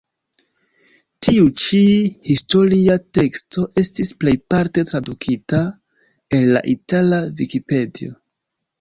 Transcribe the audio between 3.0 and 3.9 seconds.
teksto